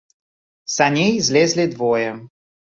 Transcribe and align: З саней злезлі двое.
З 0.71 0.73
саней 0.77 1.13
злезлі 1.29 1.69
двое. 1.77 2.09